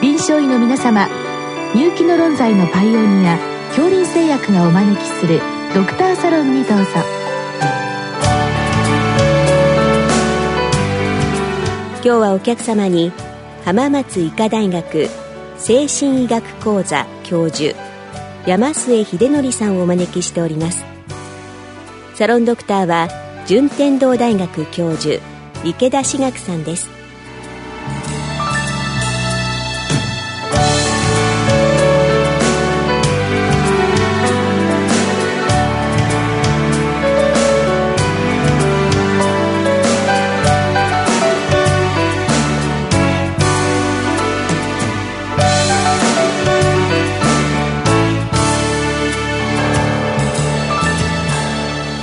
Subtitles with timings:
[0.00, 1.08] 臨床医の皆様
[1.74, 3.36] 入気の論剤のパイオニア
[3.70, 5.40] 恐林製薬がお招きする
[5.74, 6.84] ドクターサロンにどうぞ。
[11.94, 13.10] 今日はお客様に
[13.64, 15.08] 浜松医科大学
[15.56, 17.76] 精神医学講座教授
[18.46, 20.84] 山末秀則さんをお招きしております。
[22.14, 23.08] サロンドクターは
[23.48, 25.20] 順天堂大学教授
[25.64, 26.88] 池田志学さんです。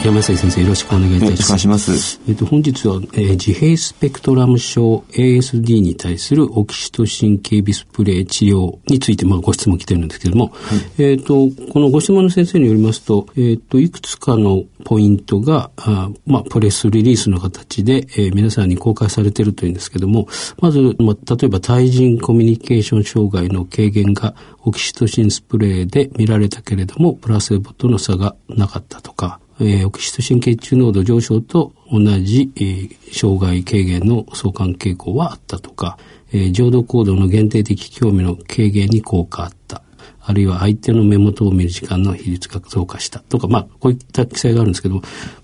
[0.05, 2.21] 山下先生よろしくお願いいたします。
[2.29, 20.27] えっと、本日は、えー、自閉スペクトラム症 ASD に対するオキシトシン系ビスプレイ治療について、まあ、ご質問来てるんですけれども、はい、えっと、このご質問の先生によりますと、えっと、いくつかのポイントが、あまあ、プレスリリースの形で、えー、皆さんに公開されているというんですけども、
[20.61, 35.97] まず、まあ、例えば対人コミュニケーション障害の軽減がオキシトシンスプレーで見られたけれども、プラセボとの差がなかったとか、えー、オキシトシン血中濃度上昇と同じ、えー、障害軽減の相関傾向はあったとか、
[36.33, 39.81] えー、浄土行動の限定的興味の軽減に効果あった。
[40.27, 45.01] あるいは相手の目元を見る時間の比率が増加したとか、まあ、こういった記載があるんですけど、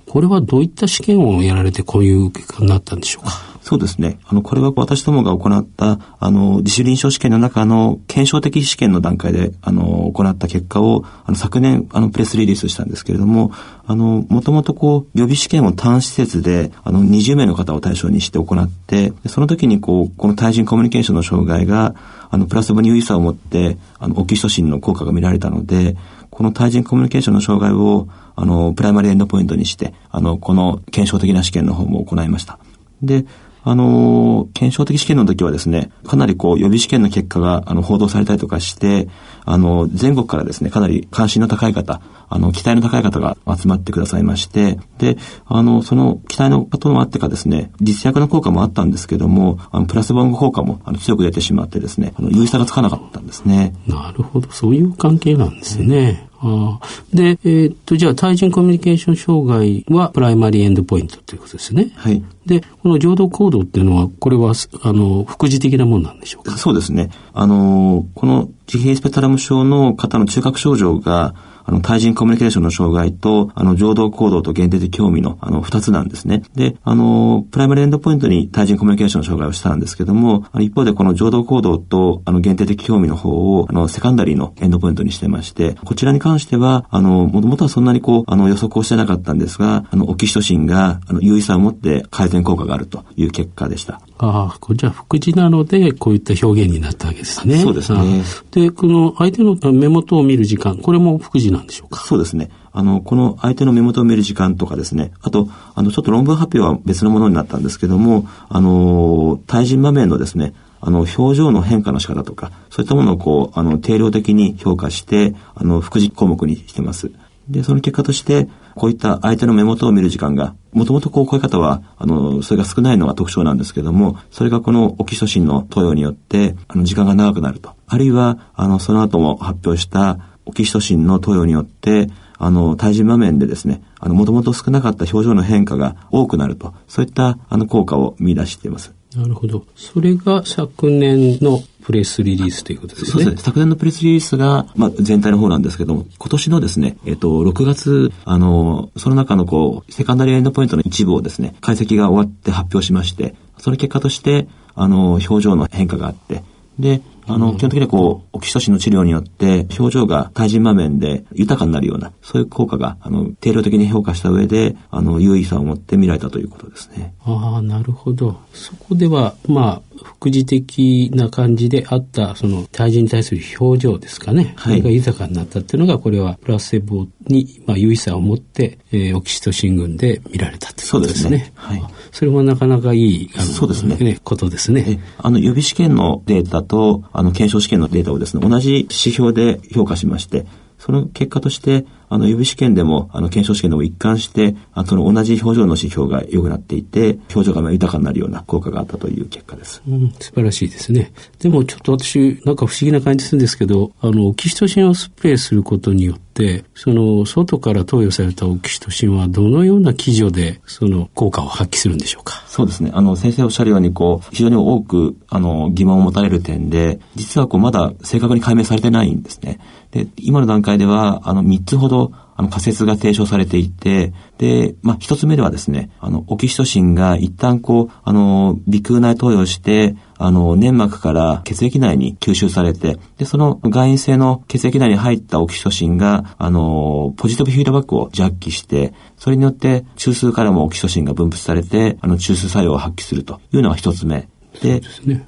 [0.08, 3.51] これはどういった試験をやられてこういう結果になったんでしょうか？
[3.62, 4.18] そうですね。
[4.26, 13.52] あの、これは私どもが行った、あの、自主臨床試験の中の検証的試験の段階で、あの、行った結果を、あの、昨年、あの、プレスリリースしたんですけれども、
[13.86, 21.94] あの、もともとこう、予備試験を単施設で、あの、20名の方を対象にして行って、その時にこう、この対人コミュニケーションの障害が、
[22.32, 25.98] あの、プラスボに有意差を持って、あの、オキシトシンの効果が見られたので、
[26.32, 32.58] この対人コミュニケーションの障害を、あの、プライマリエンドポイントにして、あの、この検証的な試験の方も行いました。
[33.04, 33.26] で、
[33.64, 39.08] あの、検証的試験の時はですね、かなりこう予備試験の結果があの報道されたりとかして、
[39.46, 53.74] あの、全国からですね、かなり関心の高い方、あの、期待の高い方が集まってくださいまして、で、あの、その期待の方もあってかですね、実薬の効果もあったんですけども、あの、プラスボン効果もあの強く出てしまってですね、あの、有意差がつかなかったんですね。
[53.88, 56.31] なるほど、そういう関係なんですね。
[56.44, 56.80] あ
[57.14, 61.92] で、えー、っと、じゃあ、対人コミュニケーション障害は primary endpoint ということですね。
[61.96, 62.24] はい。
[62.48, 66.58] で、この常同行動っていうのは、これは、あの、副次的なものなんでしょうか？
[66.58, 67.12] そうですね。
[67.34, 71.36] あの、この自閉スペクトラム症の方の中核症状が、
[71.66, 76.44] あの、対人コミュニケーションの障害と、あの、常同行動と限定的興味の、あの、二つなんですね。
[76.56, 94.02] で、あの、 primary endpoint に対人コミュニケーションの障害をしたんですけども、あの一方でこの常同行動と、あの、限定的興味の方を、あの、 secondary の endpoint にしてまして、こちらに関しては、あの、もともとはそんなにこう、あの、予測をしてなかったんですが、あの、オキシトシンが、あの、有意差を持って改善効果があるという結果でした。
[94.18, 97.58] ああ、これじゃあ、副次なので、こういった表現になったわけですね。
[97.60, 98.24] そうですね。
[98.52, 102.02] で、この相手の目元を見る時間、これも副次なんでしょうか？
[102.02, 102.50] そうですね。
[102.72, 117.12] あの、この相手の目元を見る時間とかですね、あと、あの、ちょっと論文発表は別のものになったんですけども、あの、対人場面のですね、あの、表情の変化の仕方とか、そういったものをこう、あの、定量的に評価して、あの、副次項目にしてます。
[117.50, 127.76] で、その結果として、こういった相手の目元を見る時間が、もともとこう、こういう方は、あの、それが少ないのが特徴なんですけども、それがこのオキシトシンの投与によって、あの、時間が長くなると。
[127.88, 138.94] あるいは、あの、その後も発表したオキシトシンの投与によって、あの、対人場面でですね、あの、もともと少なかった表情の変化が多くなると、そういった、あの、効果を見出しています。
[139.16, 139.66] なるほど。
[139.76, 143.12] それが昨年のプレスリリースということですね。
[143.12, 143.42] そうですね。
[143.44, 156.44] 昨年のプレスリリースが、まあ、全体の方なんですけども、今年のですね、えっと、6月、あの、その中のこう、セカンダリーエンドポイントの一部をですね、解析が終わって発表しまして、その結果として、あの、表情の変化があって、
[156.80, 167.14] で、あの、基本的にはこう、オキシトシンの治療によって、表情が対人場面で豊かになるような、そういう効果が、あの、定量的に評価した上で、あの、優位さを持って見られたということですね。
[167.24, 168.40] ああ、なるほど。
[168.54, 174.54] そこでは、まあ、副次的な感じであった、その、対人に対する表情ですかね。
[174.58, 174.82] はい。
[174.82, 181.30] が豊かになったっていうのが、これは、プラセボに、まあ、優位さを持って、えー、オキシトシン群で見られたということですね。
[181.30, 181.54] そうですね。
[181.56, 181.84] はい。
[182.12, 183.96] それもなかなかいい、あの、そうですね。
[183.98, 185.00] ねことですね。
[185.18, 190.46] あの、予備試験のデータと、あの、検証試験のデータをですね、同じ指標で評価しまして、
[190.78, 199.82] その結果として、あの、予備試験でも、あの、検証試験でも一貫して、あその同じ表情の指標が良くなっていて、表情が豊かになるような効果があったという結果です。
[199.88, 201.14] うん、素晴らしいですね。
[201.40, 206.31] でもちょっと私、なんか不思議な感じするんですけど、あの、オキシトシンをスプレーすることによって、
[206.74, 212.44] その、外から投与されたオキシトシンはどのような基準で、その効果を発揮するんでしょうか？
[212.48, 212.92] そうですね。
[212.94, 219.60] あの、先生おっしゃるように、こう、非常に多く、あの、疑問を持たれる点で、実はこう、まだ正確に解明されてないんですね。
[219.92, 244.30] で、今の段階では、あの、3つほど、あの、仮説が提唱されていて、で、まあ、一つ目ではですね、あの、オキシトシンが一旦こう、あの、鼻腔内投与して、あの、粘膜から血液内に吸収されて、で、その外因性の血液内に入ったオキシトシンが、あの、ポジティブフィードバックをジャッキして、それによって中枢からもオキシトシンが分泌されて、あの、中枢作用を発揮するというのが一つ目。
[244.62, 244.82] で、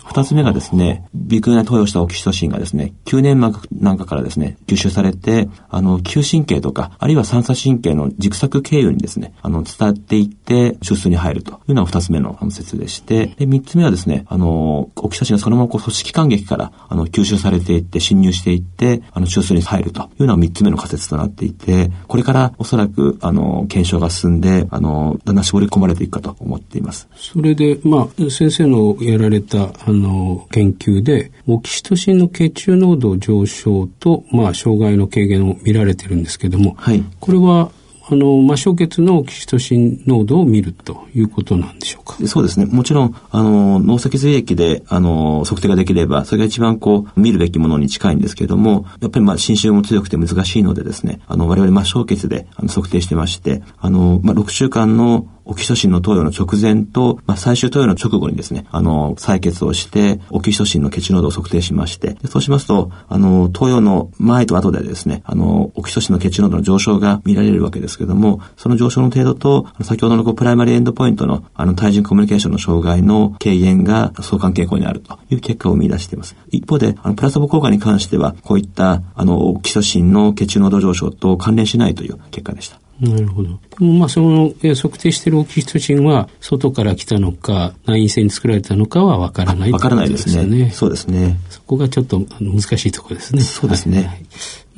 [0.05, 27.07] 二つ目がですね、鼻腔内投与したオキシトシンがですね、吸粘膜なんかからですね、吸収されて、あの、嗅神経とか、あるいは三叉神経の軸索経由にですね、あの、伝っていって、中枢に入るというのが二つ目の説でして、で、三つ目はですね、あの、オキシトシンがそのままこう組織間撃から、あの、吸収されていって、侵入していって、あの、中枢に入るというのが三つ目の仮説となっていて、これからおそらく、あの、検証が進んで、あの、だんだん絞り込まれていくかと思っています。
[27.15, 37.71] それで、まあ、先生のやられた、あの、研究で、オキシトシンの血中濃度上昇と、まあ、障害の軽減を見られてるんですけども、はい、これは、
[38.05, 42.17] あの、末梢血のオキシトシン濃度を見るということなんでしょうか？
[42.27, 42.65] そうですね。
[42.65, 76.35] もちろん、あの、脳脊髄液で、あの、測定ができれば、それが一番こう、見るべきものに近いんですけれども、やっぱりまあ、侵襲も強くて難しいのでですね、あの、我々末梢血であの測定してまして、あの、まあ、6週間のオキシトシンの投与の直前と、まあ、最終投与の直後にですね、あの、採血をして、オキシトシンの血濃度を測定しまして、そうしますと、あの、投与の前と後でですね、あの、オキシトシンの血濃度の上昇が見られるわけですけども、その上昇の程度と、先ほどのこう primary endpoint の、あの、対人コミュニケーションの障害の軽減が相関傾向にあるという結果を見出しています。
[76.49, 82.82] 一方で、あの、プラセボ効果に関しては、こういった、あの、オキシトシンの血中濃度上昇と関連しないという結果でした。
[83.03, 83.49] なるほど。
[83.79, 90.71] でもまあその測定しているオキシトシンは外から来たのか内因性に作られたのかはわからないわからないですね。
[90.71, 91.37] そうですね。
[91.49, 93.41] そこがちょっと難しいところですね。
[93.41, 94.03] そうですね。
[94.03, 94.25] はい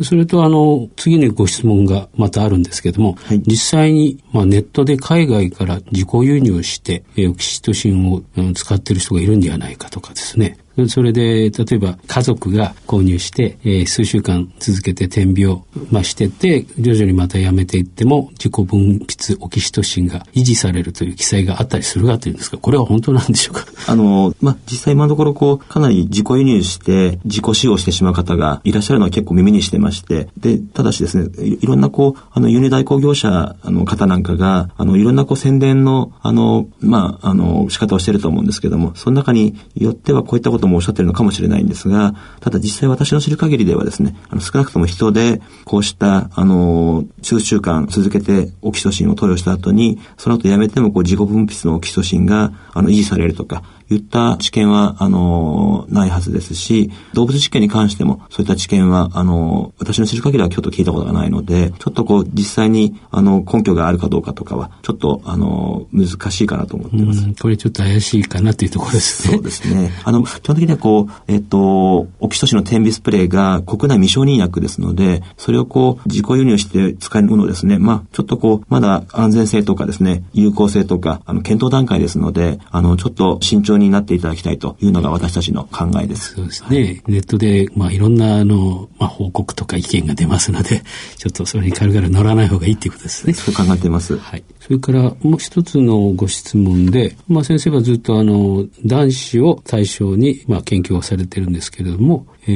[0.04, 8.22] それとあの、次にご質問がまたあるんですけども、はい、実際に、まあ、ネットで海外から自己輸入して、オキシトシンを、
[8.54, 10.58] 使っている人がいるんではないかとかですね、
[10.88, 23.66] それで、例えば家族が購入して、えー、数週間続けて点鼻を、まあ、してて、徐々にまたやめていっても、自己分泌オキシトシンが維持されるという記載があったりするかというんですが、これは本当なんでしょうか？
[23.88, 31.30] あの、まあ、実際今のところこう、かなり自己輸入して、自己使用してしまう方がいらっしゃるのは結構耳にしてまして、で、ただしですね、
[31.62, 67.26] いろんなこう、あの、輸入代行業者の方なんかが、あの、いろんなこう宣伝の、あの、まあ、あの、仕方をしてると思うんですけども、その中によってはこういったこともおっしゃってるのかもしれないんですが、ただ実際私の知る限りではですね、あの少なくとも人で、こうした、あの、数週間続けてオキシトシンを投与した後に、その後やめてもこう自己分泌のオキシトシンが、あの、維持されるとか、言った知見は、あの、ないはずですし、動物実験に関しても、そういった知見は、あの、私の知る限りはちょっと聞いたことがないので、ちょっとこう、実際に、あの、根拠があるかどうかとかは、ちょっと、あの、難しいかなと思ってます。
[67.42, 69.34] これちょっと怪しいかなというところですね。
[69.36, 69.92] そうですね。
[70.04, 77.78] あの、基本的にはこう、えっと、オキシトシンの点鼻スプレーが国内未承認薬ですので、それをこう、自己輸入して使えるものですね。
[77.78, 86.36] まあ、ちょっとこう、まだ安全性とかですね、有効性とか、あの、検討段階ですので、あの、ちょっと慎重になっていただきたいというのが私たちの考えです。
[86.36, 86.84] そうですね。
[86.84, 90.84] はい、ネットで、まあ、いろんな、あの、まあ、報告とか意見が出ますので、
[91.18, 93.34] ちょっとそれに軽々乗らない方がいいっていうことですね。
[93.34, 94.18] そう考えています。
[94.18, 94.44] はい。
[94.60, 102.52] それからもう一つのご質問で、まあ、先生はずっとあの、男子を対象に、まあ、研究をされてるんですけれども、え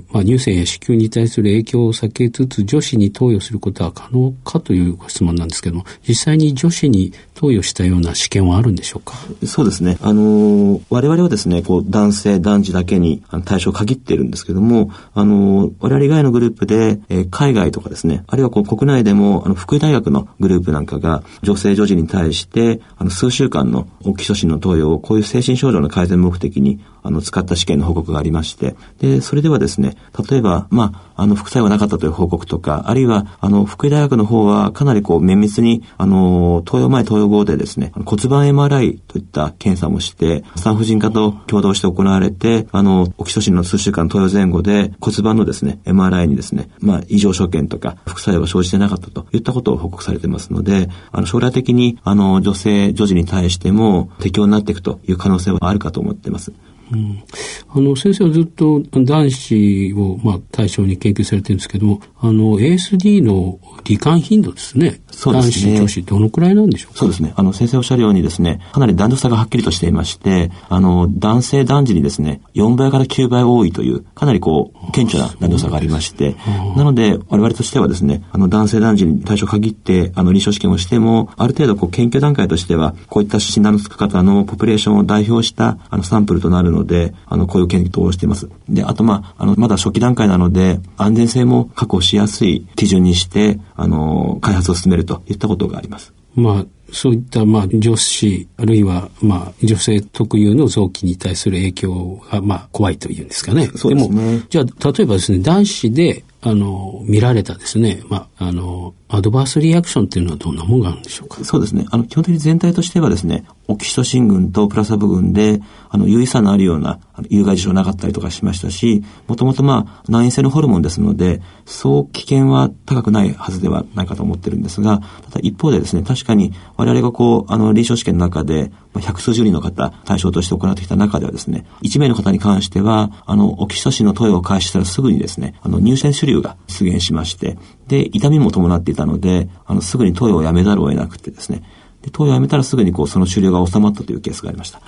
[0.00, 9.14] ーまあ、乳腺や子宮に対する影響を避けつつ女子に投与することは可能かというご質問なんですけども実際に女子に投与したような試験はあるんでしょうか？
[9.46, 9.98] そうですね。
[10.00, 29.96] あのー、我々はですね、こう、男性、男児だけに対象を限っているんですけども、あのー、我々以外のグループで、えー、海外とかですね、あるいはこう、国内でも、あの、福井大学のグループなんかが、女性女児に対して、あの、数週間のオキシトシンの投与を、こういう精神症状の改善目的に、あの、使った試験の報告がありまして、で、それではですね、
[30.28, 56.52] 例えば、まあ、あの、副作用がなかったという報告とか、あるいは、あの、福井大学の方はかなりこう、綿密に、あの、投与前、投与後でですね、骨盤 MRI といった検査もして、産婦人科と共同して行われて、あの、オキシトシンの数週間投与前後で骨盤のですね、MRI にですね、まあ、異常所見とか、副作用が生じてなかったといったことを報告されてますので、あの、将来的に、あの、女性、女児に対しても適用になっていくという可能性はあるかと思っています。
[56.92, 57.22] うん、
[57.68, 65.74] あの先生はずっと男子を、まあ、対象に研究されてるんですけどもあの ASD の罹患頻度ですねそうですね。
[65.74, 66.98] 男子、女子、どのくらいなんでしょうか？
[66.98, 67.32] そうですね。
[67.36, 76.36] あの、先生おっしゃるようにですね、かなり男女差がはっきりとしていまして、あの、男性男児にですね、4倍から9倍多いという、かなりこう、顕著な男女差がありまして、
[76.76, 88.50] なので、我々としてはですね、あの、男性男児に対象限って、あの、臨床試験をしても、ある程度こう、研究段階としては、こういった診断のつく方のポピュレーションを代表した、あの、サンプルとなるので、あの、こういう検討をしています。
[88.68, 96.12] で、あと、まあ、あの、まだ初期段階なので、安全性も確保しやすい基準にして、あの、開発を進めるといったことがあります。
[96.34, 103.68] まあ、そういったまあ女子あるいはまあ女性特有の臓器に対する影響がまあ怖いというんですかね。
[103.74, 104.42] そうですね。
[104.48, 111.42] じゃあ例えばですね男子であの見られたですねまああのアドバースリアクションっていうのはどんなものがあるんでしょうか？
[111.44, 111.86] そうですね。
[111.90, 141.62] あの基本的に全体としてはですねオキシトシン群とプラサブ群であの有意差のあるような有害事象なかったりとかしましたしもともとまあ難因性のホルモンですのでそう危険は高くないはずではないかと思ってるんですがただ一方でですね確かに我々がこうあの臨床試験の中で百数十人の方対象として行ってきた中ではですね1名の方に関してはあのオキシトシンの投与を開始したらすぐにですねあの乳腺腫瘤が出現しましてで痛みも伴っていたのであのすぐに投与をやめざるを得なくてですね
[142.04, 144.82] で投与をやめたらすぐにこうその腫瘤が収まったというケースがありました。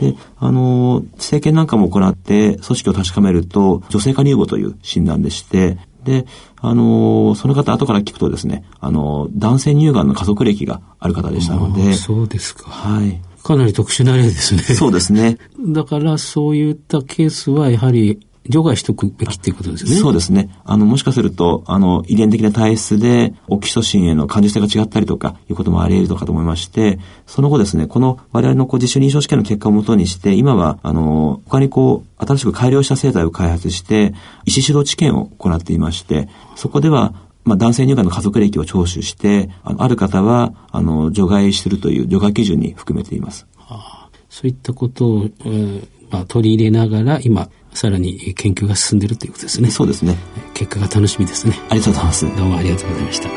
[0.00, 6.26] で、あの、生検なんかも行って組織を確かめると女性化乳房という診断でして、で、
[6.60, 11.92] あのその方後から聞くとですね、あの男性乳がんの家族歴がある方でしたので。
[11.92, 12.70] そうですか。
[12.70, 13.20] はい。
[13.42, 14.62] かなり特殊な例ですね。
[14.62, 15.38] そうですね。
[15.68, 19.96] だからそういったケースはやはり除外しとくべきっていうことですね。
[19.96, 20.50] そうですね。
[20.64, 43.46] あの、もしかすると、あの、遺伝的な体質で、オキシトシンへの感受性が違ったりとか、いうこともあり得るのかと思いまして、その後ですね、この我々のこう自主臨床試験の結果をもとにして、今は、あの、他にこう、新しく改良した生態を開発して、医師指導治験を行っていまして、そこでは、まあ、男性乳がんの家族歴を聴取して、あのある方は、あの、除外するという除外基準に含めています。
[43.56, 49.70] はあ、そういったことを、えーまあ、取り入れながら、今、さらに研究が進んでいるということですね。
[49.70, 50.16] そうですね。
[50.54, 51.58] 結果が楽しみですね。
[51.68, 52.36] ありがとうございます。
[52.36, 53.28] どうもありがとうございました。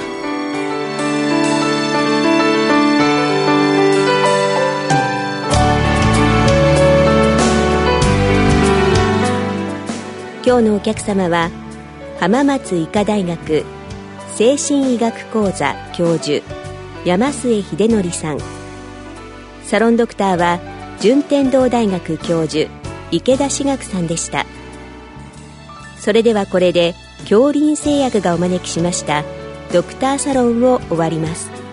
[10.46, 11.52] 今日のお客様は
[12.22, 13.66] 浜松医科大学
[14.36, 16.42] 精神医学講座教授
[17.04, 18.40] 山末秀則さん
[19.64, 20.60] サロンドクターは
[21.02, 22.79] 順天堂大学教授
[23.12, 24.46] 池田志学さんでした。
[25.98, 29.24] それではこれで恐林製薬がお招きしました
[29.74, 31.69] ドクターサロンを終わります。